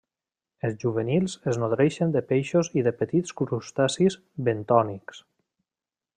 Els 0.69 0.77
juvenils 0.83 1.35
es 1.51 1.59
nodreixen 1.63 2.15
de 2.15 2.23
peixos 2.31 2.71
i 2.81 2.85
de 2.89 2.95
petits 3.03 3.37
crustacis 3.43 4.19
bentònics. 4.49 5.23